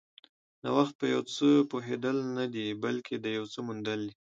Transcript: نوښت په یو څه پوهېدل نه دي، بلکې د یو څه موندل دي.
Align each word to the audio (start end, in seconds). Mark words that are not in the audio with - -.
نوښت 0.63 0.93
په 0.99 1.05
یو 1.13 1.21
څه 1.35 1.47
پوهېدل 1.71 2.17
نه 2.37 2.45
دي، 2.53 2.67
بلکې 2.83 3.15
د 3.19 3.25
یو 3.37 3.45
څه 3.53 3.59
موندل 3.67 3.99
دي. 4.07 4.13